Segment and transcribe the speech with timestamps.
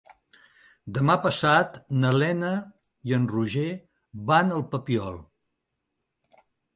[0.97, 2.49] Demà passat na Lena
[3.09, 3.65] i en Roger
[4.31, 5.21] van al Papiol.